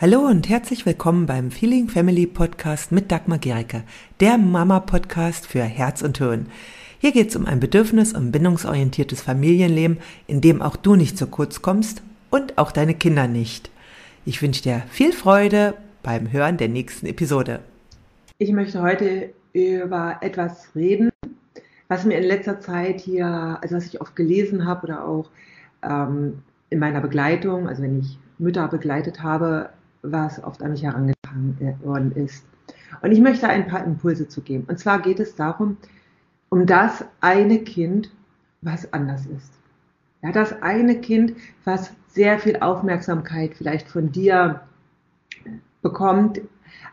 Hallo 0.00 0.20
und 0.20 0.48
herzlich 0.48 0.86
willkommen 0.86 1.26
beim 1.26 1.50
Feeling 1.50 1.90
Family 1.90 2.26
Podcast 2.26 2.90
mit 2.90 3.12
Dagmar 3.12 3.36
Gericke, 3.36 3.82
der 4.20 4.38
Mama-Podcast 4.38 5.46
für 5.46 5.62
Herz 5.62 6.00
und 6.00 6.16
Hirn. 6.16 6.46
Hier 7.00 7.12
geht 7.12 7.28
es 7.28 7.36
um 7.36 7.44
ein 7.44 7.60
bedürfnis- 7.60 8.16
und 8.16 8.32
bindungsorientiertes 8.32 9.20
Familienleben, 9.20 9.98
in 10.26 10.40
dem 10.40 10.62
auch 10.62 10.76
du 10.76 10.96
nicht 10.96 11.18
zu 11.18 11.26
kurz 11.26 11.60
kommst 11.60 12.02
und 12.30 12.56
auch 12.56 12.72
deine 12.72 12.94
Kinder 12.94 13.28
nicht. 13.28 13.70
Ich 14.24 14.40
wünsche 14.40 14.62
dir 14.62 14.84
viel 14.88 15.12
Freude 15.12 15.74
beim 16.02 16.32
Hören 16.32 16.56
der 16.56 16.70
nächsten 16.70 17.04
Episode. 17.04 17.60
Ich 18.38 18.52
möchte 18.52 18.80
heute 18.80 19.34
über 19.52 20.16
etwas 20.22 20.74
reden, 20.74 21.10
was 21.88 22.06
mir 22.06 22.16
in 22.16 22.24
letzter 22.24 22.58
Zeit 22.58 23.02
hier, 23.02 23.58
also 23.60 23.76
was 23.76 23.84
ich 23.84 24.00
oft 24.00 24.16
gelesen 24.16 24.64
habe 24.64 24.86
oder 24.86 25.06
auch 25.06 25.28
ähm, 25.82 26.38
in 26.70 26.78
meiner 26.78 27.02
Begleitung, 27.02 27.68
also 27.68 27.82
wenn 27.82 28.00
ich 28.00 28.18
Mütter 28.38 28.66
begleitet 28.68 29.22
habe, 29.22 29.68
was 30.02 30.42
oft 30.42 30.62
an 30.62 30.72
mich 30.72 30.82
herangetragen 30.82 31.56
worden 31.82 32.12
ist. 32.12 32.44
Und 33.02 33.12
ich 33.12 33.20
möchte 33.20 33.48
ein 33.48 33.66
paar 33.66 33.84
Impulse 33.84 34.28
zu 34.28 34.40
geben. 34.40 34.64
Und 34.68 34.78
zwar 34.78 35.00
geht 35.00 35.20
es 35.20 35.34
darum, 35.34 35.76
um 36.48 36.66
das 36.66 37.04
eine 37.20 37.60
Kind, 37.60 38.10
was 38.62 38.92
anders 38.92 39.26
ist. 39.26 39.52
Ja, 40.22 40.32
das 40.32 40.60
eine 40.62 41.00
Kind, 41.00 41.34
was 41.64 41.92
sehr 42.08 42.38
viel 42.38 42.58
Aufmerksamkeit 42.58 43.54
vielleicht 43.54 43.88
von 43.88 44.12
dir 44.12 44.62
bekommt, 45.80 46.40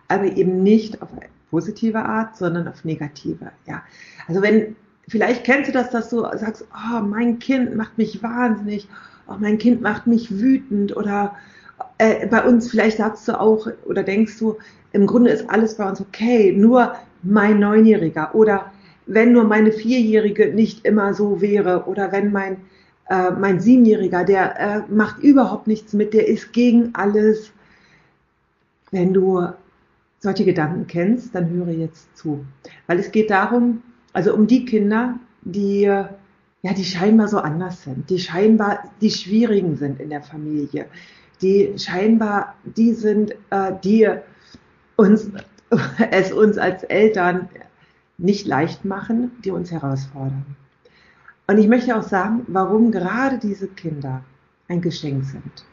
aber 0.08 0.26
eben 0.26 0.64
nicht 0.64 1.02
auf 1.02 1.10
positive 1.50 2.00
Art, 2.00 2.38
sondern 2.38 2.68
auf 2.68 2.86
negative. 2.86 3.52
Ja, 3.66 3.84
also 4.28 4.42
wenn 4.42 4.76
vielleicht 5.08 5.44
kennst 5.44 5.70
du 5.70 5.74
das, 5.74 5.90
dass 5.90 6.10
du 6.10 6.22
sagst, 6.22 6.66
oh, 6.74 7.02
mein 7.02 7.40
Kind 7.40 7.76
macht 7.76 7.98
mich 7.98 8.22
wahnsinnig, 8.22 8.88
oh, 9.28 9.36
mein 9.40 9.58
Kind 9.58 9.82
macht 9.82 10.08
mich 10.08 10.32
wütend 10.40 10.96
oder 10.96 11.36
äh, 11.98 12.28
bei 12.28 12.44
uns, 12.44 12.70
vielleicht 12.70 12.98
sagst 12.98 13.28
du 13.28 13.40
auch 13.40 13.68
oder 13.86 14.04
denkst 14.04 14.38
du, 14.40 14.58
im 14.92 15.08
Grunde 15.08 15.32
ist 15.32 15.50
alles 15.50 15.76
bei 15.76 15.88
uns 15.88 16.02
okay, 16.02 16.52
nur 16.52 16.96
mein 17.24 17.60
Neunjähriger 17.60 18.34
oder 18.36 18.72
wenn 19.06 19.32
nur 19.32 19.46
meine 19.46 19.72
Vierjährige 19.72 20.54
nicht 20.54 20.86
immer 20.86 21.14
so 21.14 21.42
wäre 21.42 21.86
oder 21.86 22.12
wenn 22.12 22.32
mein, 22.32 22.58
äh, 23.10 23.32
mein 23.32 23.60
Siebenjähriger, 23.60 24.24
der 24.24 24.60
äh, 24.60 24.82
macht 24.92 25.24
überhaupt 25.24 25.68
nichts 25.68 25.94
mit, 25.94 26.14
der 26.14 26.28
ist 26.28 26.54
gegen 26.54 26.94
alles. 26.94 27.52
Wenn 28.92 29.14
du 29.14 29.48
solche 30.20 30.46
Gedanken 30.46 30.88
kennst, 30.88 31.34
dann 31.36 31.50
höre 31.50 31.70
jetzt 31.70 32.16
zu. 32.18 32.46
Weil 32.88 33.00
es 33.00 33.12
geht 33.12 33.30
darum, 33.30 33.82
also 34.14 34.34
um 34.34 34.48
die 34.48 34.66
Kinder, 34.66 35.20
die, 35.42 35.82
ja, 35.82 36.74
die 36.76 36.84
scheinbar 36.84 37.28
so 37.28 37.40
anders 37.40 37.84
sind, 37.84 38.10
die 38.10 38.20
scheinbar 38.20 38.80
die 39.02 39.12
Schwierigen 39.12 39.78
sind 39.78 40.00
in 40.00 40.10
der 40.10 40.24
Familie, 40.24 40.88
die 41.42 41.74
scheinbar 41.78 42.56
die 42.64 42.94
sind, 42.94 43.32
äh, 43.50 43.74
die 43.84 44.10
uns, 44.96 45.30
es 46.12 46.32
uns 46.32 46.58
als 46.58 46.84
Eltern 46.84 47.50
nicht 48.18 48.48
leicht 48.48 48.86
machen, 48.86 49.32
die 49.44 49.52
uns 49.52 49.72
herausfordern. 49.72 50.46
Und 51.48 51.58
ich 51.60 51.68
möchte 51.68 51.96
auch 51.96 52.04
sagen, 52.04 52.44
warum 52.48 52.92
gerade 52.92 53.38
diese 53.38 53.68
Kinder 53.68 54.24
ein 54.68 54.82
Geschenk 54.82 55.24
sind. 55.24 55.66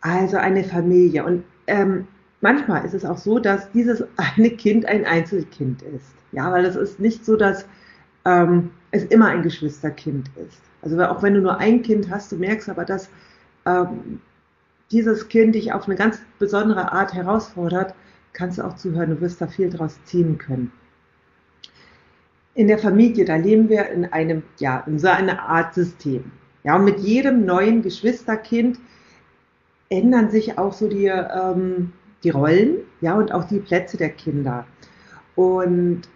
Also 0.00 0.36
eine 0.36 0.64
Familie. 0.64 1.24
Und 1.24 1.44
ähm, 1.66 2.08
manchmal 2.40 2.84
ist 2.84 2.94
es 2.94 3.04
auch 3.04 3.18
so, 3.18 3.38
dass 3.38 3.70
dieses 3.72 4.04
eine 4.16 4.50
Kind 4.50 4.86
ein 4.86 5.04
Einzelkind 5.04 5.82
ist. 5.82 6.14
Ja, 6.32 6.50
weil 6.50 6.64
es 6.64 6.76
ist 6.76 6.98
nicht 6.98 7.24
so, 7.24 7.36
dass 7.36 7.66
ähm, 8.26 8.70
es 8.90 9.04
immer 9.04 9.28
ein 9.28 9.42
Geschwisterkind 9.42 10.28
ist. 10.36 10.60
Also 10.82 11.02
auch 11.04 11.22
wenn 11.22 11.34
du 11.34 11.40
nur 11.40 11.58
ein 11.58 11.82
Kind 11.82 12.10
hast, 12.10 12.32
du 12.32 12.36
merkst 12.36 12.68
aber, 12.68 12.84
dass 12.84 13.08
ähm, 13.64 14.20
dieses 14.90 15.28
Kind 15.28 15.54
dich 15.54 15.72
auf 15.72 15.86
eine 15.86 15.96
ganz 15.96 16.20
besondere 16.38 16.92
Art 16.92 17.14
herausfordert, 17.14 17.94
kannst 18.32 18.58
du 18.58 18.62
auch 18.62 18.76
zuhören, 18.76 19.10
du 19.10 19.20
wirst 19.20 19.40
da 19.40 19.46
viel 19.46 19.70
draus 19.70 19.98
ziehen 20.04 20.36
können. 20.38 20.70
In 22.54 22.68
der 22.68 22.78
Familie, 22.78 23.24
da 23.24 23.36
leben 23.36 23.68
wir 23.68 23.88
in 23.90 24.04
einem, 24.06 24.42
ja, 24.58 24.82
in 24.86 24.98
so 24.98 25.08
einer 25.08 25.42
Art 25.42 25.74
System. 25.74 26.30
Ja, 26.64 26.76
und 26.76 26.84
mit 26.84 26.98
jedem 26.98 27.44
neuen 27.44 27.82
Geschwisterkind 27.82 28.78
ändern 29.88 30.30
sich 30.30 30.58
auch 30.58 30.72
so 30.72 30.88
die, 30.88 31.06
ähm, 31.06 31.92
die 32.24 32.30
Rollen, 32.30 32.78
ja, 33.00 33.14
und 33.14 33.32
auch 33.32 33.44
die 33.44 33.60
Plätze 33.60 33.96
der 33.96 34.10
Kinder. 34.10 34.66
Und 35.34 36.08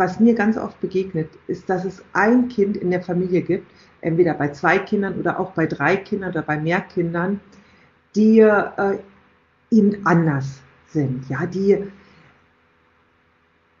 was 0.00 0.18
mir 0.18 0.34
ganz 0.34 0.56
oft 0.56 0.80
begegnet, 0.80 1.28
ist, 1.46 1.68
dass 1.68 1.84
es 1.84 2.02
ein 2.14 2.48
Kind 2.48 2.78
in 2.78 2.90
der 2.90 3.02
Familie 3.02 3.42
gibt, 3.42 3.70
entweder 4.00 4.32
bei 4.32 4.48
zwei 4.48 4.78
Kindern 4.78 5.20
oder 5.20 5.38
auch 5.38 5.50
bei 5.52 5.66
drei 5.66 5.94
Kindern 5.96 6.30
oder 6.30 6.42
bei 6.42 6.58
mehr 6.58 6.80
Kindern, 6.80 7.38
die 8.16 8.40
äh, 8.40 8.98
anders 10.04 10.62
sind, 10.86 11.28
ja, 11.28 11.44
die 11.44 11.84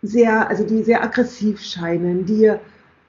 sehr, 0.02 0.48
also 0.48 0.64
die 0.64 0.82
sehr 0.82 1.02
aggressiv 1.02 1.60
scheinen, 1.60 2.26
die 2.26 2.52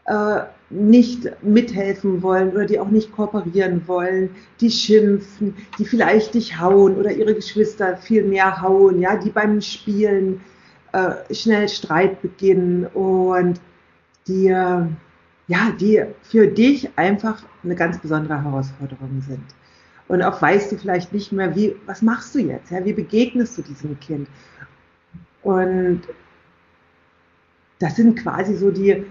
äh, 0.06 0.42
nicht 0.70 1.30
mithelfen 1.44 2.24
wollen 2.24 2.52
oder 2.52 2.66
die 2.66 2.80
auch 2.80 2.90
nicht 2.90 3.12
kooperieren 3.12 3.82
wollen, 3.88 4.30
die 4.62 4.72
schimpfen, 4.72 5.54
die 5.78 5.86
vielleicht 5.86 6.34
dich 6.34 6.60
hauen 6.60 6.96
oder 6.96 7.12
ihre 7.12 7.36
Geschwister 7.36 7.98
viel 7.98 8.24
mehr 8.24 8.62
hauen, 8.62 9.02
ja, 9.02 9.18
die 9.18 9.32
beim 9.32 9.60
Spielen 9.60 10.40
äh, 10.94 11.34
schnell 11.34 11.68
Streit 11.70 12.22
beginnen 12.22 12.86
und 12.88 13.60
die, 14.28 14.46
ja, 14.48 15.72
die 15.80 16.04
für 16.22 16.48
dich 16.48 16.90
einfach 16.98 17.44
eine 17.64 17.76
ganz 17.76 18.00
besondere 18.00 18.44
Herausforderung 18.44 19.22
sind. 19.22 19.44
Und 20.08 20.22
auch 20.22 20.42
weißt 20.42 20.72
du 20.72 20.78
vielleicht 20.78 21.14
nicht 21.14 21.32
mehr, 21.32 21.56
wie, 21.56 21.76
was 21.86 22.02
machst 22.02 22.36
du 22.36 22.40
jetzt? 22.40 22.70
Ja? 22.70 22.84
Wie 22.84 22.94
begegnest 22.94 23.58
du 23.58 23.62
diesem 23.62 24.00
Kind? 24.00 24.28
Und 25.42 26.02
das 27.80 27.96
sind 27.96 28.20
quasi 28.20 28.56
so 28.56 28.72
die, 28.72 29.06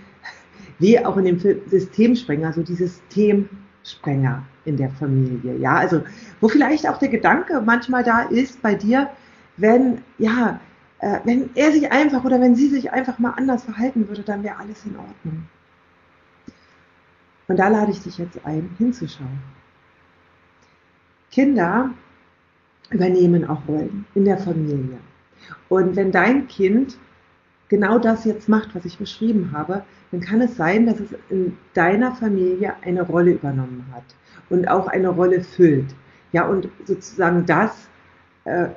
wie 0.79 1.03
auch 1.05 1.17
in 1.17 1.25
dem 1.25 1.39
Systemsprenger, 1.39 2.53
so 2.53 2.63
die 2.63 2.75
Systemsprenger 2.75 4.43
in 4.65 4.77
der 4.77 4.91
Familie. 4.91 5.57
Ja, 5.57 5.77
also, 5.77 6.03
wo 6.41 6.49
vielleicht 6.49 6.87
auch 6.87 6.99
der 6.99 7.09
Gedanke 7.09 7.61
manchmal 7.65 8.05
da 8.05 8.23
ist 8.23 8.61
bei 8.63 8.75
dir, 8.75 9.11
wenn, 9.57 10.03
ja, 10.19 10.61
äh, 11.01 11.21
wenn 11.25 11.51
er 11.55 11.73
sich 11.73 11.91
einfach 11.91 12.25
oder 12.25 12.41
wenn 12.41 12.55
sie 12.55 12.69
sich 12.69 12.93
einfach 12.93 13.19
mal 13.19 13.31
anders 13.31 13.65
verhalten 13.65 14.09
würde, 14.09 14.23
dann 14.23 14.43
wäre 14.43 14.57
alles 14.59 14.85
in 14.85 14.97
Ordnung. 14.97 15.49
Und 17.49 17.57
da 17.57 17.69
lade 17.69 17.91
ich 17.91 18.03
dich 18.03 18.19
jetzt 18.19 18.45
ein, 18.45 18.71
hinzuschauen. 18.79 19.41
Kinder 21.31 21.91
übernehmen 22.91 23.49
auch 23.49 23.67
Rollen 23.67 24.05
in 24.15 24.25
der 24.25 24.39
Familie. 24.39 24.99
Und 25.69 25.97
wenn 25.97 26.13
dein 26.13 26.49
Kind 26.49 26.99
genau 27.69 27.99
das 27.99 28.25
jetzt 28.25 28.49
macht, 28.49 28.75
was 28.75 28.85
ich 28.85 28.99
beschrieben 28.99 29.53
habe, 29.53 29.85
dann 30.11 30.21
kann 30.21 30.41
es 30.41 30.57
sein, 30.57 30.87
dass 30.87 31.01
es 31.01 31.09
in 31.31 31.57
deiner 31.73 32.13
Familie 32.15 32.75
eine 32.83 33.03
Rolle 33.03 33.33
übernommen 33.33 33.87
hat 33.93 34.05
und 34.49 34.69
auch 34.69 34.89
eine 34.89 35.09
Rolle 35.09 35.41
füllt. 35.41 35.95
Ja, 36.33 36.47
und 36.47 36.69
sozusagen 36.85 37.47
das 37.47 37.89
äh, 38.45 38.69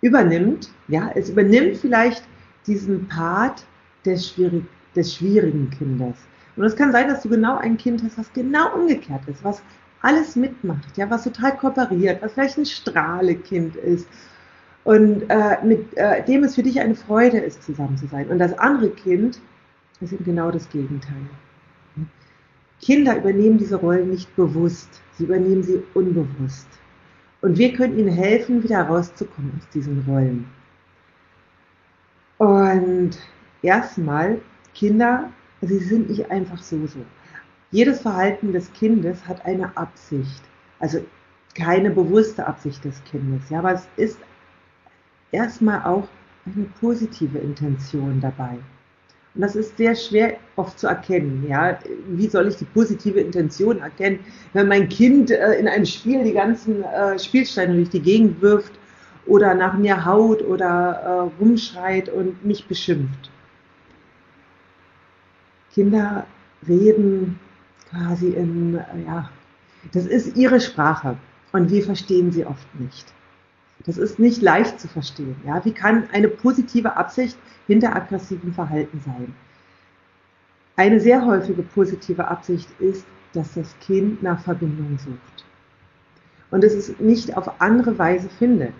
übernimmt, 0.00 0.70
ja, 0.88 1.10
es 1.14 1.30
übernimmt 1.30 1.76
vielleicht 1.76 2.24
diesen 2.66 3.06
Part 3.08 3.64
des, 4.04 4.28
schwierig, 4.28 4.64
des 4.94 5.14
schwierigen 5.14 5.70
Kindes. 5.70 6.16
Und 6.56 6.64
es 6.64 6.76
kann 6.76 6.92
sein, 6.92 7.08
dass 7.08 7.22
du 7.22 7.28
genau 7.28 7.58
ein 7.58 7.76
Kind 7.76 8.02
hast, 8.02 8.18
was 8.18 8.32
genau 8.32 8.74
umgekehrt 8.74 9.22
ist, 9.28 9.42
was 9.44 9.62
alles 10.02 10.36
mitmacht, 10.36 10.96
ja, 10.96 11.08
was 11.10 11.24
total 11.24 11.56
kooperiert, 11.56 12.22
was 12.22 12.32
vielleicht 12.32 12.58
ein 12.58 12.66
Strahlekind 12.66 13.76
ist 13.76 14.06
und 14.84 15.28
äh, 15.28 15.62
mit 15.62 15.96
äh, 15.96 16.24
dem 16.24 16.44
es 16.44 16.54
für 16.54 16.62
dich 16.62 16.80
eine 16.80 16.94
Freude 16.94 17.38
ist, 17.38 17.62
zusammen 17.62 17.96
zu 17.96 18.06
sein. 18.06 18.28
Und 18.28 18.38
das 18.38 18.58
andere 18.58 18.90
Kind 18.90 19.40
ist 20.00 20.12
eben 20.12 20.24
genau 20.24 20.50
das 20.50 20.68
Gegenteil. 20.70 21.28
Kinder 22.80 23.16
übernehmen 23.18 23.58
diese 23.58 23.76
Rollen 23.76 24.10
nicht 24.10 24.34
bewusst, 24.36 25.02
sie 25.12 25.24
übernehmen 25.24 25.62
sie 25.62 25.82
unbewusst. 25.92 26.66
Und 27.42 27.56
wir 27.56 27.72
können 27.72 27.98
ihnen 27.98 28.12
helfen, 28.12 28.62
wieder 28.62 28.82
rauszukommen 28.82 29.52
aus 29.56 29.68
diesen 29.70 30.04
Rollen. 30.06 30.46
Und 32.38 33.18
erstmal, 33.62 34.40
Kinder, 34.74 35.30
sie 35.62 35.78
sind 35.78 36.10
nicht 36.10 36.30
einfach 36.30 36.58
so 36.58 36.86
so. 36.86 37.00
Jedes 37.70 38.00
Verhalten 38.00 38.52
des 38.52 38.72
Kindes 38.72 39.26
hat 39.26 39.44
eine 39.46 39.76
Absicht. 39.76 40.42
Also 40.80 41.04
keine 41.54 41.90
bewusste 41.90 42.46
Absicht 42.46 42.84
des 42.84 43.02
Kindes. 43.04 43.48
Ja, 43.50 43.60
aber 43.60 43.72
es 43.72 43.88
ist 43.96 44.18
erstmal 45.32 45.82
auch 45.84 46.08
eine 46.46 46.64
positive 46.80 47.38
Intention 47.38 48.20
dabei. 48.20 48.58
Und 49.34 49.42
das 49.42 49.54
ist 49.54 49.76
sehr 49.76 49.94
schwer 49.94 50.36
oft 50.56 50.78
zu 50.78 50.88
erkennen. 50.88 51.46
Ja, 51.48 51.78
wie 52.08 52.28
soll 52.28 52.48
ich 52.48 52.56
die 52.56 52.64
positive 52.64 53.20
Intention 53.20 53.78
erkennen, 53.78 54.20
wenn 54.52 54.68
mein 54.68 54.88
Kind 54.88 55.30
äh, 55.30 55.54
in 55.54 55.68
einem 55.68 55.86
Spiel 55.86 56.24
die 56.24 56.32
ganzen 56.32 56.82
äh, 56.82 57.18
Spielsteine 57.18 57.74
durch 57.74 57.90
die 57.90 58.02
Gegend 58.02 58.40
wirft 58.40 58.72
oder 59.26 59.54
nach 59.54 59.78
mir 59.78 60.04
haut 60.04 60.42
oder 60.42 61.30
äh, 61.38 61.42
rumschreit 61.42 62.08
und 62.08 62.44
mich 62.44 62.66
beschimpft? 62.66 63.30
Kinder 65.72 66.26
reden 66.66 67.38
quasi 67.88 68.30
in, 68.30 68.76
äh, 68.76 68.82
ja, 69.06 69.30
Das 69.92 70.06
ist 70.06 70.36
ihre 70.36 70.60
Sprache 70.60 71.16
und 71.52 71.70
wir 71.70 71.82
verstehen 71.84 72.32
sie 72.32 72.44
oft 72.44 72.66
nicht. 72.80 73.12
Das 73.86 73.98
ist 73.98 74.18
nicht 74.18 74.42
leicht 74.42 74.78
zu 74.78 74.88
verstehen. 74.88 75.36
Ja? 75.46 75.64
Wie 75.64 75.72
kann 75.72 76.08
eine 76.12 76.28
positive 76.28 76.96
Absicht 76.96 77.38
hinter 77.66 77.94
aggressivem 77.94 78.52
Verhalten 78.52 79.00
sein? 79.04 79.34
Eine 80.76 81.00
sehr 81.00 81.24
häufige 81.24 81.62
positive 81.62 82.28
Absicht 82.28 82.68
ist, 82.78 83.04
dass 83.32 83.54
das 83.54 83.78
Kind 83.80 84.22
nach 84.22 84.40
Verbindung 84.40 84.98
sucht 84.98 85.44
und 86.50 86.64
es 86.64 86.74
es 86.74 86.98
nicht 86.98 87.36
auf 87.36 87.60
andere 87.60 87.98
Weise 87.98 88.28
findet. 88.28 88.74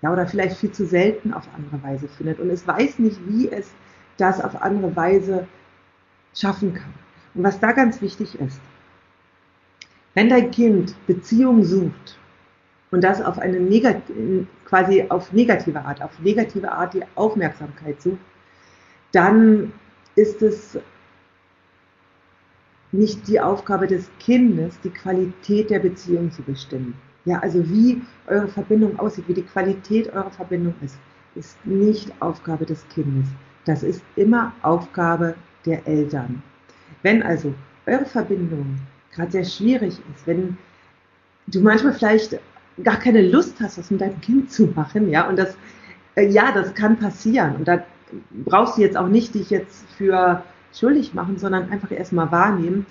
Ja, 0.00 0.12
oder 0.12 0.26
vielleicht 0.26 0.56
viel 0.56 0.72
zu 0.72 0.84
selten 0.84 1.32
auf 1.32 1.48
andere 1.54 1.82
Weise 1.82 2.08
findet 2.08 2.40
und 2.40 2.50
es 2.50 2.66
weiß 2.66 2.98
nicht, 2.98 3.20
wie 3.28 3.48
es 3.48 3.70
das 4.16 4.40
auf 4.40 4.60
andere 4.60 4.94
Weise 4.96 5.46
schaffen 6.34 6.74
kann. 6.74 6.92
Und 7.34 7.44
was 7.44 7.60
da 7.60 7.72
ganz 7.72 8.00
wichtig 8.02 8.38
ist, 8.40 8.60
wenn 10.14 10.28
dein 10.28 10.50
Kind 10.50 10.94
Beziehung 11.06 11.62
sucht 11.62 12.18
und 12.92 13.02
das 13.02 13.20
auf 13.20 13.38
eine 13.38 13.58
negat 13.58 14.02
quasi 14.64 15.04
auf 15.08 15.32
negative 15.32 15.80
Art, 15.80 16.00
auf 16.00 16.18
negative 16.20 16.70
Art 16.70 16.94
die 16.94 17.02
Aufmerksamkeit 17.16 18.00
sucht, 18.00 18.18
dann 19.10 19.72
ist 20.14 20.42
es 20.42 20.78
nicht 22.92 23.26
die 23.26 23.40
Aufgabe 23.40 23.86
des 23.86 24.10
Kindes, 24.18 24.78
die 24.80 24.90
Qualität 24.90 25.70
der 25.70 25.78
Beziehung 25.78 26.30
zu 26.30 26.42
bestimmen. 26.42 26.94
Ja, 27.24 27.38
also 27.38 27.66
wie 27.70 28.02
eure 28.26 28.48
Verbindung 28.48 28.98
aussieht, 28.98 29.26
wie 29.26 29.34
die 29.34 29.42
Qualität 29.42 30.12
eurer 30.12 30.30
Verbindung 30.30 30.74
ist, 30.82 30.98
ist 31.34 31.56
nicht 31.64 32.12
Aufgabe 32.20 32.66
des 32.66 32.86
Kindes. 32.88 33.26
Das 33.64 33.82
ist 33.82 34.02
immer 34.16 34.52
Aufgabe 34.62 35.34
der 35.64 35.86
Eltern. 35.86 36.42
Wenn 37.02 37.22
also 37.22 37.54
eure 37.86 38.04
Verbindung 38.04 38.78
gerade 39.14 39.30
sehr 39.30 39.44
schwierig 39.44 39.98
ist, 40.14 40.26
wenn 40.26 40.58
du 41.46 41.60
manchmal 41.60 41.94
vielleicht 41.94 42.38
gar 42.82 42.98
keine 42.98 43.22
Lust 43.22 43.60
hast, 43.60 43.78
was 43.78 43.90
mit 43.90 44.00
deinem 44.00 44.20
Kind 44.20 44.50
zu 44.50 44.66
machen, 44.66 45.10
ja, 45.10 45.28
und 45.28 45.36
das, 45.38 45.56
äh, 46.16 46.28
ja, 46.28 46.52
das 46.52 46.74
kann 46.74 46.98
passieren. 46.98 47.56
Und 47.56 47.68
da 47.68 47.84
brauchst 48.44 48.76
du 48.76 48.82
jetzt 48.82 48.96
auch 48.96 49.08
nicht 49.08 49.34
dich 49.34 49.50
jetzt 49.50 49.84
für 49.96 50.42
schuldig 50.72 51.14
machen, 51.14 51.38
sondern 51.38 51.70
einfach 51.70 51.90
erstmal 51.90 52.30
wahrnehmen, 52.32 52.86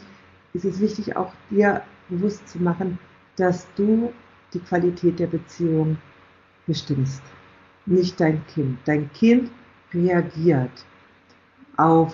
ist 0.53 0.65
es 0.65 0.79
wichtig, 0.79 1.15
auch 1.15 1.31
dir 1.49 1.81
bewusst 2.09 2.47
zu 2.47 2.61
machen, 2.61 2.99
dass 3.37 3.67
du 3.75 4.11
die 4.53 4.59
Qualität 4.59 5.19
der 5.19 5.27
Beziehung 5.27 5.97
bestimmst, 6.67 7.21
nicht 7.85 8.19
dein 8.19 8.45
Kind. 8.47 8.77
Dein 8.85 9.11
Kind 9.13 9.49
reagiert 9.93 10.85
auf 11.77 12.13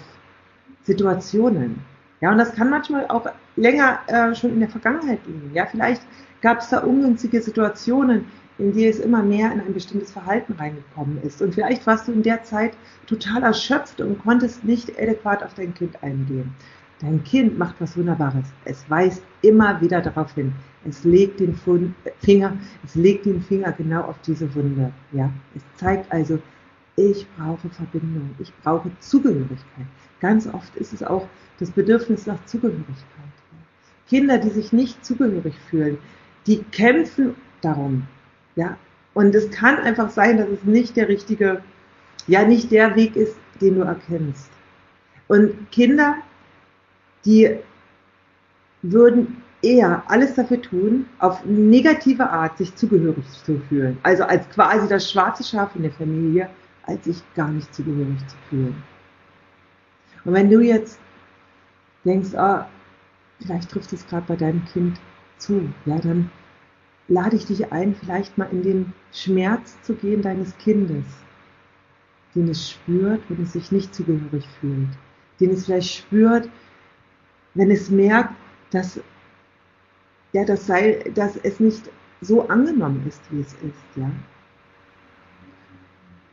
Situationen. 0.84 1.80
Ja, 2.22 2.32
und 2.32 2.38
das 2.38 2.54
kann 2.54 2.70
manchmal 2.70 3.08
auch 3.08 3.28
länger 3.58 4.00
äh, 4.08 4.34
schon 4.34 4.54
in 4.54 4.60
der 4.60 4.70
Vergangenheit 4.70 5.20
liegen. 5.28 5.52
Ja, 5.54 5.66
vielleicht 5.66 6.02
gab 6.42 6.60
es 6.60 6.70
da 6.70 6.80
ungünstige 6.80 7.42
Situationen, 7.42 8.26
in 8.58 8.72
die 8.72 8.88
es 8.88 9.00
immer 9.00 9.22
mehr 9.22 9.52
in 9.52 9.60
ein 9.60 9.74
bestimmtes 9.74 10.12
Verhalten 10.12 10.54
reingekommen 10.54 11.22
ist. 11.22 11.42
Und 11.42 11.54
vielleicht 11.54 11.86
warst 11.86 12.08
du 12.08 12.12
in 12.12 12.24
der 12.24 12.44
Zeit 12.44 12.74
total 13.06 13.44
erschöpft 13.44 14.02
und 14.02 14.20
konntest 14.20 14.64
nicht 14.64 14.98
adäquat 15.00 15.44
auf 15.44 15.54
dein 15.54 15.74
Kind 15.74 16.02
eingehen. 16.02 16.56
Dein 17.00 17.24
Kind 17.24 17.60
macht 17.60 17.76
was 17.80 17.96
Wunderbares. 17.96 18.48
Es 18.66 18.90
weist 18.90 19.22
immer 19.44 19.80
wieder 19.82 20.02
darauf 20.02 20.34
hin. 20.34 20.54
Es 20.84 21.04
legt 21.04 21.40
den 21.40 21.56
Finger, 22.20 22.54
es 22.84 22.96
legt 22.96 23.26
den 23.26 23.42
Finger 23.42 23.72
genau 23.74 24.02
auf 24.02 24.16
diese 24.26 24.54
Wunde. 24.56 24.92
Ja, 25.12 25.30
es 25.56 25.62
zeigt 25.76 26.12
also, 26.12 26.40
ich 26.96 27.28
brauche 27.38 27.70
Verbindung, 27.70 28.34
ich 28.40 28.52
brauche 28.64 28.90
Zugehörigkeit. 29.00 29.86
Ganz 30.20 30.48
oft 30.48 30.76
ist 30.76 30.94
es 30.94 31.04
auch 31.04 31.28
das 31.60 31.70
Bedürfnis 31.70 32.26
nach 32.26 32.44
Zugehörigkeit. 32.46 33.37
Kinder, 34.08 34.38
die 34.38 34.50
sich 34.50 34.74
nicht 34.74 35.06
zugehörig 35.06 35.56
fühlen, 35.70 35.98
die 36.46 36.64
kämpfen 36.72 37.36
darum. 37.62 38.08
Ja, 38.56 38.78
und 39.14 39.36
es 39.36 39.50
kann 39.52 39.78
einfach 39.78 40.10
sein, 40.10 40.38
dass 40.38 40.50
es 40.50 40.64
nicht 40.64 40.96
der 40.96 41.10
richtige, 41.10 41.62
ja, 42.28 42.46
nicht 42.46 42.72
der 42.72 42.96
Weg 42.96 43.16
ist, 43.16 43.36
den 43.62 43.76
du 43.76 43.82
erkennst. 43.82 44.50
Und 45.28 45.72
Kinder, 45.72 46.16
die 47.26 47.58
würden 48.82 49.42
eher 49.62 50.04
alles 50.08 50.36
dafür 50.36 50.62
tun, 50.62 51.08
auf 51.20 51.44
negative 51.46 52.30
Art 52.30 52.58
sich 52.58 52.76
zugehörig 52.76 53.26
zu 53.44 53.60
fühlen. 53.68 53.98
Also 54.04 54.24
als 54.24 54.48
quasi 54.50 54.88
das 54.88 55.12
schwarze 55.12 55.44
Schaf 55.44 55.76
in 55.76 55.84
der 55.84 55.92
Familie, 55.92 56.50
als 56.84 57.04
sich 57.06 57.22
gar 57.36 57.50
nicht 57.50 57.74
zugehörig 57.74 58.20
zu 58.28 58.36
fühlen. 58.50 58.84
Und 60.24 60.34
wenn 60.34 60.50
du 60.50 60.60
jetzt 60.60 61.00
denkst, 62.06 62.36
ah, 62.36 62.68
vielleicht 63.40 63.70
trifft 63.70 63.94
es 63.94 64.08
gerade 64.08 64.26
bei 64.28 64.36
deinem 64.36 64.66
Kind 64.66 65.00
zu, 65.38 65.70
ja, 65.86 65.98
dann 66.00 66.30
lade 67.08 67.36
ich 67.36 67.46
dich 67.46 67.72
ein, 67.72 67.96
vielleicht 67.96 68.38
mal 68.38 68.50
in 68.52 68.64
den 68.64 68.94
Schmerz 69.12 69.78
zu 69.82 69.96
gehen 69.96 70.22
deines 70.22 70.58
Kindes, 70.58 71.06
den 72.36 72.50
es 72.50 72.72
spürt, 72.72 73.22
wenn 73.30 73.44
es 73.44 73.54
sich 73.54 73.72
nicht 73.72 73.94
zugehörig 73.94 74.48
fühlt, 74.60 74.90
den 75.40 75.52
es 75.52 75.66
vielleicht 75.66 75.94
spürt, 75.94 76.50
wenn 77.54 77.72
es 77.72 77.90
merkt, 77.90 78.34
dass, 78.72 79.00
ja, 80.34 80.44
das 80.44 80.68
sei, 80.68 81.04
dass 81.14 81.38
es 81.38 81.60
nicht 81.60 81.90
so 82.22 82.48
angenommen 82.48 83.06
ist, 83.08 83.22
wie 83.32 83.42
es 83.42 83.54
ist, 83.54 83.96
ja. 83.96 84.12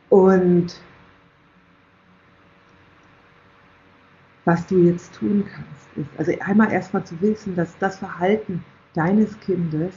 Und 0.09 0.79
was 4.45 4.65
du 4.67 4.77
jetzt 4.77 5.13
tun 5.15 5.43
kannst, 5.51 5.97
ist, 5.97 6.19
also 6.19 6.31
einmal 6.39 6.71
erstmal 6.71 7.03
zu 7.03 7.19
wissen, 7.21 7.55
dass 7.55 7.77
das 7.79 7.97
Verhalten 7.97 8.63
deines 8.93 9.39
Kindes 9.39 9.93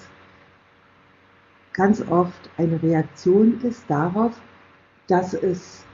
ganz 1.72 2.02
oft 2.08 2.50
eine 2.56 2.82
Reaktion 2.82 3.60
ist 3.62 3.84
darauf, 3.88 4.32
dass 5.06 5.32
es 5.34 5.84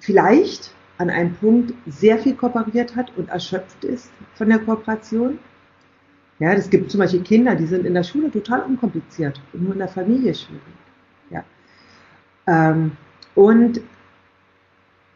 vielleicht 0.00 0.74
an 0.98 1.08
einem 1.08 1.34
Punkt 1.34 1.72
sehr 1.86 2.18
viel 2.18 2.34
kooperiert 2.34 2.94
hat 2.94 3.10
und 3.16 3.28
erschöpft 3.30 3.84
ist 3.84 4.10
von 4.34 4.48
der 4.48 4.58
Kooperation. 4.58 5.38
Ja, 6.38 6.52
es 6.52 6.68
gibt 6.68 6.90
zum 6.90 6.98
Beispiel 6.98 7.22
Kinder, 7.22 7.54
die 7.54 7.66
sind 7.66 7.86
in 7.86 7.94
der 7.94 8.02
Schule 8.02 8.30
total 8.30 8.62
unkompliziert 8.62 9.40
und 9.52 9.64
nur 9.64 9.72
in 9.72 9.78
der 9.78 9.88
Familie 9.88 10.34
schwierig. 10.34 10.62
Ja. 11.30 11.44
Ähm, 12.46 12.92
und 13.34 13.80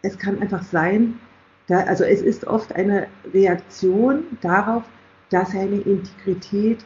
es 0.02 0.18
kann 0.18 0.40
einfach 0.40 0.62
sein, 0.62 1.20
da, 1.68 1.80
also 1.80 2.02
es 2.04 2.22
ist 2.22 2.46
oft 2.46 2.74
eine 2.74 3.06
Reaktion 3.32 4.24
darauf, 4.40 4.84
dass 5.30 5.52
seine 5.52 5.76
Integrität 5.76 6.84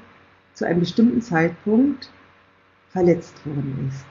zu 0.55 0.67
einem 0.67 0.81
bestimmten 0.81 1.23
Zeitpunkt 1.23 2.11
verletzt 2.91 3.47
worden 3.47 3.89
ist. 3.89 4.05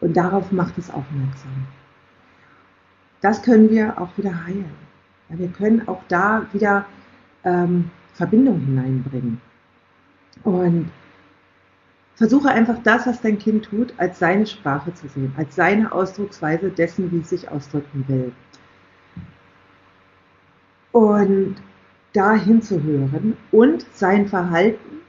Und 0.00 0.16
darauf 0.16 0.52
macht 0.52 0.76
es 0.76 0.90
aufmerksam. 0.90 1.66
Das 3.22 3.42
können 3.42 3.70
wir 3.70 3.98
auch 3.98 4.16
wieder 4.18 4.44
heilen. 4.44 4.84
Wir 5.30 5.48
können 5.48 5.88
auch 5.88 6.02
da 6.08 6.46
wieder 6.52 6.84
ähm, 7.44 7.90
Verbindung 8.12 8.60
hineinbringen. 8.60 9.40
Und 10.42 10.90
versuche 12.16 12.50
einfach 12.50 12.78
das, 12.82 13.06
was 13.06 13.22
dein 13.22 13.38
Kind 13.38 13.64
tut, 13.64 13.94
als 13.96 14.18
seine 14.18 14.46
Sprache 14.46 14.92
zu 14.92 15.08
sehen, 15.08 15.32
als 15.38 15.56
seine 15.56 15.90
Ausdrucksweise 15.90 16.68
dessen, 16.68 17.10
wie 17.10 17.20
es 17.20 17.30
sich 17.30 17.48
ausdrücken 17.48 18.04
will 18.06 18.32
und 20.94 21.56
da 22.12 22.34
hinzuhören 22.34 23.36
und 23.50 23.84
sein 23.92 24.28
Verhalten 24.28 25.00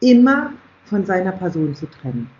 immer 0.00 0.52
von 0.84 1.06
seiner 1.06 1.32
Person 1.32 1.74
zu 1.74 1.86
trennen. 1.86 2.30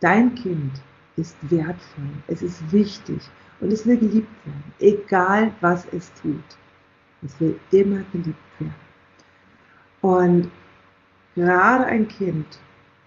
Dein 0.00 0.34
Kind 0.34 0.82
ist 1.16 1.34
wertvoll, 1.50 2.10
es 2.26 2.42
ist 2.42 2.70
wichtig 2.70 3.22
und 3.60 3.72
es 3.72 3.86
will 3.86 3.96
geliebt 3.96 4.28
werden, 4.44 4.64
egal 4.80 5.50
was 5.62 5.86
es 5.92 6.12
tut. 6.20 6.44
Es 7.22 7.40
will 7.40 7.58
immer 7.70 8.02
geliebt 8.12 8.36
werden. 8.58 8.74
Und 10.02 10.50
gerade 11.34 11.86
ein 11.86 12.06
Kind, 12.06 12.58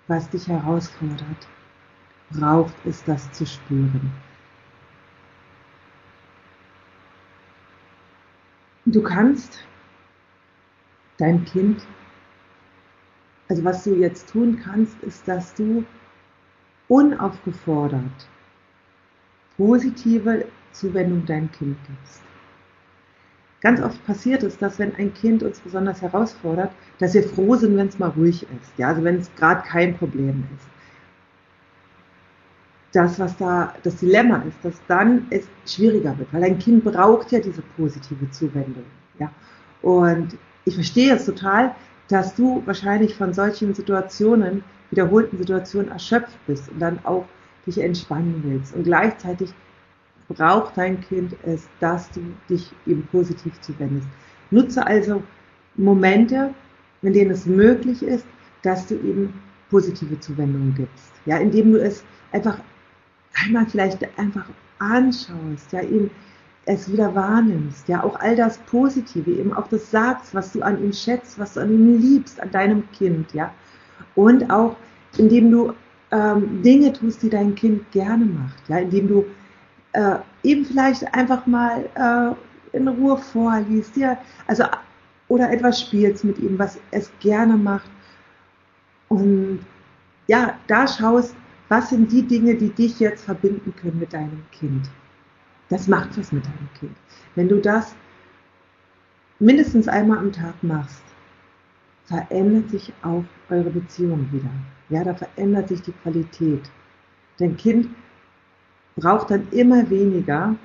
was 0.08 0.28
dich 0.30 0.48
herausfordert, 0.48 1.48
braucht 2.32 2.74
es 2.86 3.04
das 3.04 3.32
zu 3.34 3.46
spüren. 3.46 4.12
Du 8.88 9.01
kannst 9.01 9.63
dein 11.18 11.44
Kind, 11.46 11.82
also 13.50 13.63
was 13.63 13.84
du 13.84 13.96
jetzt 13.96 14.30
tun 14.30 14.60
kannst, 14.63 15.01
ist, 15.01 15.27
dass 15.27 15.56
du 15.56 15.84
unaufgefordert 16.88 18.30
positive 19.58 20.46
Zuwendung 20.72 21.25
deinem 21.25 21.51
Kind 21.51 21.77
gibst. 21.88 22.22
Ganz 23.62 23.82
oft 23.82 24.06
passiert 24.06 24.44
es, 24.44 24.58
dass 24.58 24.77
wenn 24.77 24.94
ein 24.96 25.13
Kind 25.13 25.42
uns 25.42 25.60
besonders 25.62 26.04
herausfordert, 26.04 26.72
dass 27.00 27.15
wir 27.15 27.24
froh 27.24 27.56
sind, 27.56 27.77
wenn 27.77 27.88
es 27.88 27.98
mal 27.98 28.10
ruhig 28.10 28.44
ist. 28.44 28.77
Ja, 28.77 28.89
also 28.89 29.04
wenn 29.04 29.15
es 29.15 29.34
gerade 29.36 29.63
kein 29.68 29.98
Problem 29.98 30.44
ist 30.56 30.75
das, 32.96 33.20
was 33.20 33.36
da 33.38 33.74
das 33.84 33.98
Dilemma 33.98 34.44
ist, 34.48 34.58
dass 34.64 34.75
dann 34.88 35.28
es 35.30 35.48
schwieriger 35.66 36.18
wird, 36.18 36.32
weil 36.34 36.44
ein 36.44 36.60
Kind 36.60 36.84
braucht 36.84 37.32
ja 37.32 37.40
diese 37.40 37.62
positive 37.75 38.30
Zuwendung. 38.32 38.86
Ja? 39.20 39.32
Und 39.82 40.38
ich 40.64 40.75
verstehe 40.75 41.14
es 41.14 41.25
total, 41.25 41.75
dass 42.08 42.36
du 42.36 42.62
wahrscheinlich 42.66 43.16
von 43.16 43.34
solchen 43.34 43.74
Situationen, 43.74 44.64
wiederholten 44.92 45.38
Situationen 45.38 45.92
erschöpft 45.92 46.38
bist 46.48 46.70
und 46.70 46.80
dann 46.80 47.00
auch 47.04 47.25
dich 47.66 47.80
entspannen 47.80 48.42
willst. 48.46 48.75
Und 48.75 48.84
gleichzeitig 48.84 49.54
braucht 50.30 50.78
dein 50.78 51.02
Kind 51.02 51.36
es, 51.44 51.68
dass 51.80 52.10
du 52.12 52.22
dich 52.50 52.72
eben 52.86 53.08
positiv 53.12 53.60
zuwendest. 53.62 54.08
Nutze 54.52 54.86
also 54.86 55.24
Momente, 55.75 56.54
in 57.02 57.14
denen 57.14 57.32
es 57.32 57.46
möglich 57.46 58.04
ist, 58.04 58.25
dass 58.62 58.88
du 58.88 58.96
eben 58.96 59.34
positive 59.70 60.20
Zuwendungen 60.20 60.74
gibst. 60.75 61.12
Ja, 61.25 61.38
indem 61.38 61.74
du 61.74 61.82
es 61.82 62.04
einfach 62.32 62.60
einmal 63.44 63.65
vielleicht 63.65 64.00
einfach 64.18 64.46
anschaust, 64.80 65.72
ja, 65.72 65.82
eben 65.82 66.12
es 66.65 66.92
wieder 66.92 67.13
wahrnimmst, 67.13 67.88
ja, 67.88 68.04
auch 68.04 68.20
all 68.20 68.36
das 68.36 68.58
Positive, 68.60 69.30
eben 69.30 69.54
auch 69.54 69.68
das 69.68 69.92
sagst, 69.92 70.34
was 70.34 70.51
du 70.51 70.62
an 70.62 70.84
ihm 70.84 70.94
schätzt, 70.94 71.38
was 71.38 71.54
du 71.54 71.62
an 71.62 71.72
ihm 71.72 72.00
liebst, 72.00 72.42
an 72.42 72.51
deinem 72.51 72.92
Kind, 72.92 73.34
ja, 73.34 73.54
und 74.15 74.50
auch 74.50 74.75
indem 75.18 75.51
du 75.51 75.74
ähm, 76.12 76.62
Dinge 76.63 76.92
tust, 76.92 77.22
die 77.22 77.30
dein 77.30 77.56
Kind 77.56 77.92
gerne 77.92 78.25
macht, 78.25 78.68
ja, 78.68 78.77
indem 78.80 79.08
du 79.08 79.25
äh, 79.94 80.18
eben 80.44 80.65
vielleicht 80.65 81.13
einfach 81.13 81.46
mal 81.46 81.86
äh, 81.96 82.77
in 82.77 82.88
Ruhe 82.88 83.18
vorliest, 83.18 83.96
ja, 83.96 84.18
also 84.48 84.65
oder 85.27 85.51
etwas 85.51 85.82
spielst 85.82 86.24
mit 86.24 86.38
ihm, 86.39 86.60
was 86.60 86.80
es 86.92 87.12
gerne 87.20 87.58
macht. 87.58 87.89
Und 89.10 89.60
ja, 90.27 90.54
da 90.68 90.88
schaust, 90.88 91.36
was 91.69 91.89
sind 91.89 92.12
die 92.12 92.24
Dinge, 92.24 92.55
die 92.55 92.69
dich 92.69 93.00
jetzt 93.00 93.25
verbinden 93.25 93.74
können 93.75 94.00
mit 94.00 94.13
deinem 94.13 94.43
Kind. 94.51 94.89
Das 95.69 95.88
macht 95.88 96.17
was 96.17 96.31
mit 96.31 96.45
deinem 96.45 96.69
Kind. 96.79 96.95
Wenn 97.36 97.50
du 97.50 97.60
das 97.60 97.95
mindestens 99.39 99.88
einmal 99.88 100.19
am 100.19 100.31
Tag 100.31 100.62
machst, 100.62 101.03
verändert 102.05 102.69
sich 102.69 102.93
auch 103.01 103.24
eure 103.50 103.72
Beziehung 103.72 104.27
wieder. 104.31 104.51
Ja, 104.89 105.03
da 105.03 105.15
verändert 105.15 105.69
sich 105.69 105.81
die 105.81 105.91
Qualität. 105.91 106.69
Dein 107.39 107.57
Kind 107.57 107.89
braucht 108.95 109.31
dann 109.31 109.48
immer 109.51 109.89
weniger 109.89 110.55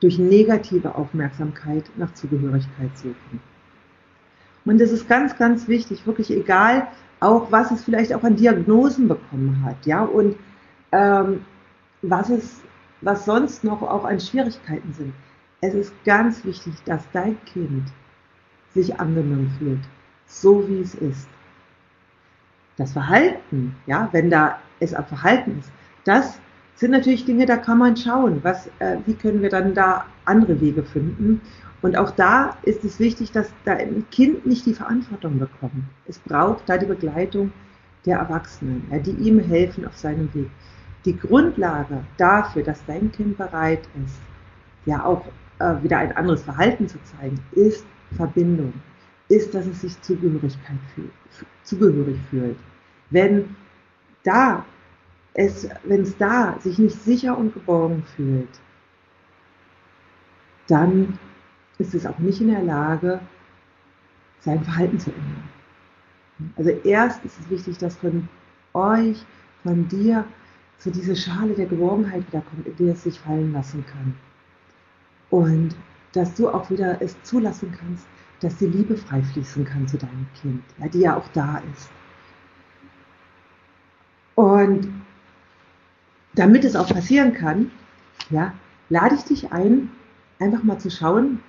durch 0.00 0.18
negative 0.18 0.94
Aufmerksamkeit 0.94 1.90
nach 1.96 2.12
Zugehörigkeit 2.14 2.96
suchen. 2.96 3.40
Und 4.64 4.80
das 4.80 4.90
ist 4.92 5.08
ganz, 5.08 5.36
ganz 5.36 5.68
wichtig, 5.68 6.06
wirklich 6.06 6.30
egal, 6.30 6.88
auch 7.20 7.50
was 7.50 7.70
es 7.70 7.84
vielleicht 7.84 8.12
auch 8.14 8.22
an 8.22 8.36
Diagnosen 8.36 9.08
bekommen 9.08 9.62
hat, 9.64 9.86
ja, 9.86 10.02
und 10.02 10.36
ähm, 10.92 11.44
was 12.02 12.30
es, 12.30 12.60
was 13.00 13.24
sonst 13.24 13.64
noch 13.64 13.82
auch 13.82 14.04
an 14.04 14.20
Schwierigkeiten 14.20 14.92
sind. 14.92 15.14
Es 15.60 15.74
ist 15.74 15.92
ganz 16.04 16.44
wichtig, 16.44 16.74
dass 16.84 17.02
dein 17.12 17.42
Kind 17.44 17.84
sich 18.74 18.98
angenommen 18.98 19.54
fühlt, 19.58 19.80
so 20.26 20.68
wie 20.68 20.80
es 20.80 20.94
ist. 20.94 21.28
Das 22.76 22.92
Verhalten, 22.92 23.76
ja, 23.86 24.08
wenn 24.12 24.30
da 24.30 24.58
es 24.80 24.94
am 24.94 25.04
Verhalten 25.04 25.58
ist, 25.60 25.70
das 26.04 26.40
sind 26.74 26.90
natürlich 26.90 27.24
Dinge, 27.24 27.46
da 27.46 27.56
kann 27.56 27.78
man 27.78 27.96
schauen, 27.96 28.40
was, 28.42 28.66
äh, 28.80 28.96
wie 29.06 29.14
können 29.14 29.42
wir 29.42 29.50
dann 29.50 29.74
da 29.74 30.06
andere 30.24 30.60
Wege 30.60 30.82
finden. 30.82 31.40
Und 31.82 31.96
auch 31.96 32.12
da 32.12 32.56
ist 32.62 32.84
es 32.84 33.00
wichtig, 33.00 33.32
dass 33.32 33.52
da 33.64 33.72
ein 33.72 34.06
Kind 34.10 34.46
nicht 34.46 34.64
die 34.66 34.74
Verantwortung 34.74 35.38
bekommt. 35.38 35.84
Es 36.06 36.18
braucht 36.20 36.68
da 36.68 36.78
die 36.78 36.86
Begleitung 36.86 37.52
der 38.06 38.18
Erwachsenen, 38.18 38.84
die 39.04 39.10
ihm 39.10 39.40
helfen 39.40 39.84
auf 39.84 39.96
seinem 39.96 40.32
Weg. 40.32 40.48
Die 41.04 41.18
Grundlage 41.18 42.04
dafür, 42.16 42.62
dass 42.62 42.84
dein 42.86 43.10
Kind 43.10 43.36
bereit 43.36 43.88
ist, 44.04 44.20
ja 44.86 45.04
auch 45.04 45.24
äh, 45.58 45.82
wieder 45.82 45.98
ein 45.98 46.16
anderes 46.16 46.42
Verhalten 46.42 46.86
zu 46.86 46.98
zeigen, 47.02 47.40
ist 47.52 47.84
Verbindung, 48.16 48.72
ist, 49.28 49.52
dass 49.52 49.66
es 49.66 49.80
sich 49.80 50.00
Zugehörigkeit 50.02 50.78
fühlt, 50.94 51.10
zugehörig 51.64 52.18
fühlt. 52.30 52.56
Wenn 53.10 53.56
da 54.22 54.64
es, 55.34 55.68
wenn 55.84 56.02
es 56.02 56.16
da 56.16 56.56
sich 56.60 56.78
nicht 56.78 57.00
sicher 57.02 57.36
und 57.36 57.54
geborgen 57.54 58.04
fühlt, 58.14 58.60
dann 60.68 61.18
ist 61.82 61.94
es 61.94 62.06
auch 62.06 62.18
nicht 62.18 62.40
in 62.40 62.48
der 62.48 62.62
Lage, 62.62 63.20
sein 64.40 64.62
Verhalten 64.64 64.98
zu 64.98 65.10
ändern. 65.10 65.48
Also 66.56 66.70
erst 66.70 67.24
ist 67.24 67.38
es 67.40 67.50
wichtig, 67.50 67.78
dass 67.78 67.96
von 67.96 68.28
euch, 68.72 69.24
von 69.62 69.86
dir, 69.88 70.24
so 70.78 70.90
diese 70.90 71.14
Schale 71.14 71.54
der 71.54 71.66
Geborgenheit 71.66 72.26
wiederkommt, 72.26 72.66
in 72.66 72.76
die 72.76 72.88
es 72.88 73.04
sich 73.04 73.20
fallen 73.20 73.52
lassen 73.52 73.84
kann. 73.86 74.14
Und 75.30 75.76
dass 76.12 76.34
du 76.34 76.48
auch 76.48 76.68
wieder 76.70 77.00
es 77.00 77.20
zulassen 77.22 77.72
kannst, 77.78 78.06
dass 78.40 78.56
die 78.56 78.66
Liebe 78.66 78.96
frei 78.96 79.22
fließen 79.22 79.64
kann 79.64 79.86
zu 79.86 79.96
deinem 79.98 80.26
Kind, 80.40 80.62
ja, 80.78 80.88
die 80.88 81.00
ja 81.00 81.16
auch 81.16 81.28
da 81.28 81.62
ist. 81.72 81.90
Und 84.34 84.88
damit 86.34 86.64
es 86.64 86.74
auch 86.74 86.88
passieren 86.88 87.32
kann, 87.32 87.70
ja, 88.30 88.52
lade 88.88 89.14
ich 89.14 89.22
dich 89.22 89.52
ein, 89.52 89.90
einfach 90.40 90.64
mal 90.64 90.78
zu 90.78 90.90
schauen, 90.90 91.40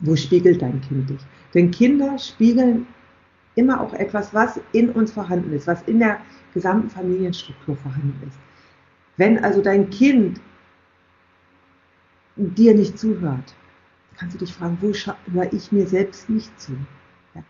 wo 0.00 0.16
spiegelt 0.16 0.62
dein 0.62 0.80
Kind 0.80 1.10
dich? 1.10 1.20
Denn 1.54 1.70
Kinder 1.70 2.18
spiegeln 2.18 2.86
immer 3.54 3.80
auch 3.80 3.92
etwas, 3.94 4.32
was 4.32 4.60
in 4.72 4.90
uns 4.90 5.12
vorhanden 5.12 5.52
ist, 5.52 5.66
was 5.66 5.82
in 5.82 5.98
der 5.98 6.18
gesamten 6.54 6.90
Familienstruktur 6.90 7.76
vorhanden 7.76 8.20
ist. 8.26 8.38
Wenn 9.16 9.42
also 9.42 9.60
dein 9.60 9.90
Kind 9.90 10.40
dir 12.36 12.74
nicht 12.74 12.98
zuhört, 12.98 13.54
kannst 14.16 14.34
du 14.34 14.38
dich 14.38 14.52
fragen, 14.52 14.78
wo 14.80 14.92
höre 15.32 15.52
ich 15.52 15.72
mir 15.72 15.86
selbst 15.86 16.30
nicht 16.30 16.58
zu? 16.60 16.72
Ja. 17.34 17.42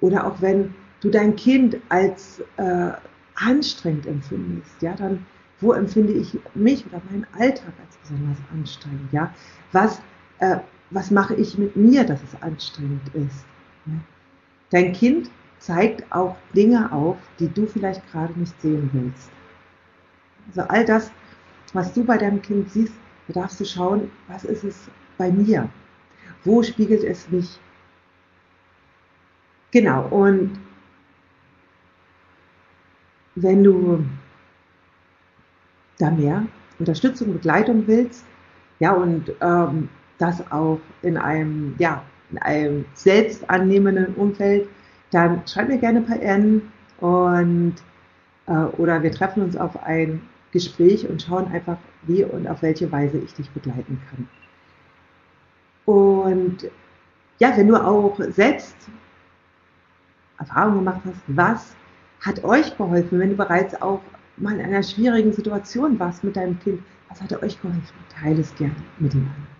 Oder 0.00 0.26
auch 0.26 0.40
wenn 0.40 0.74
du 1.00 1.10
dein 1.10 1.36
Kind 1.36 1.76
als 1.88 2.42
äh, 2.56 2.92
anstrengend 3.34 4.06
empfindest, 4.06 4.80
ja, 4.80 4.94
dann 4.94 5.26
wo 5.60 5.72
empfinde 5.72 6.12
ich 6.14 6.38
mich 6.54 6.86
oder 6.86 7.02
meinen 7.10 7.26
Alltag 7.38 7.72
als 7.84 7.96
besonders 7.98 8.38
anstrengend? 8.52 9.12
Ja, 9.12 9.34
was 9.72 10.00
äh, 10.38 10.56
was 10.90 11.10
mache 11.10 11.34
ich 11.34 11.56
mit 11.56 11.76
mir, 11.76 12.04
dass 12.04 12.22
es 12.22 12.42
anstrengend 12.42 13.14
ist? 13.14 13.44
Dein 14.70 14.92
Kind 14.92 15.30
zeigt 15.58 16.10
auch 16.12 16.36
Dinge 16.54 16.90
auf, 16.92 17.16
die 17.38 17.48
du 17.48 17.66
vielleicht 17.66 18.08
gerade 18.10 18.38
nicht 18.38 18.58
sehen 18.60 18.90
willst. 18.92 19.30
Also 20.48 20.62
all 20.62 20.84
das, 20.84 21.10
was 21.72 21.92
du 21.92 22.04
bei 22.04 22.16
deinem 22.18 22.42
Kind 22.42 22.70
siehst, 22.70 22.94
da 23.28 23.42
darfst 23.42 23.60
du 23.60 23.64
schauen, 23.64 24.10
was 24.28 24.44
ist 24.44 24.64
es 24.64 24.88
bei 25.18 25.30
mir? 25.30 25.68
Wo 26.44 26.62
spiegelt 26.62 27.04
es 27.04 27.28
mich? 27.30 27.58
Genau, 29.70 30.08
und 30.08 30.58
wenn 33.36 33.62
du 33.62 34.04
da 35.98 36.10
mehr 36.10 36.46
Unterstützung, 36.78 37.32
Begleitung 37.34 37.86
willst, 37.86 38.24
ja, 38.80 38.92
und 38.92 39.32
ähm, 39.40 39.88
das 40.20 40.50
auch 40.50 40.78
in 41.02 41.16
einem, 41.16 41.74
ja, 41.78 42.02
in 42.30 42.38
einem 42.38 42.84
selbstannehmenden 42.94 44.14
Umfeld, 44.14 44.68
dann 45.10 45.42
schreib 45.46 45.68
mir 45.68 45.78
gerne 45.78 46.00
per 46.02 46.20
N 46.20 46.62
und 47.00 47.74
äh, 48.46 48.52
oder 48.52 49.02
wir 49.02 49.10
treffen 49.10 49.42
uns 49.42 49.56
auf 49.56 49.82
ein 49.82 50.20
Gespräch 50.52 51.08
und 51.08 51.22
schauen 51.22 51.50
einfach, 51.52 51.78
wie 52.02 52.24
und 52.24 52.46
auf 52.48 52.62
welche 52.62 52.90
Weise 52.90 53.18
ich 53.18 53.34
dich 53.34 53.50
begleiten 53.50 54.00
kann. 54.10 54.28
Und 55.84 56.70
ja, 57.38 57.56
wenn 57.56 57.68
du 57.68 57.76
auch 57.76 58.18
selbst 58.30 58.76
Erfahrungen 60.38 60.78
gemacht 60.78 61.00
hast, 61.04 61.22
was 61.26 61.76
hat 62.20 62.44
euch 62.44 62.76
geholfen, 62.76 63.18
wenn 63.18 63.30
du 63.30 63.36
bereits 63.36 63.80
auch 63.80 64.00
mal 64.36 64.54
in 64.58 64.66
einer 64.66 64.82
schwierigen 64.82 65.32
Situation 65.32 65.98
warst 65.98 66.22
mit 66.24 66.36
deinem 66.36 66.58
Kind, 66.60 66.82
was 67.08 67.20
hat 67.20 67.32
euch 67.42 67.60
geholfen? 67.60 67.82
Teile 68.20 68.40
es 68.40 68.54
gerne 68.56 68.76
mit 68.98 69.12
dem 69.12 69.20
anderen. 69.20 69.59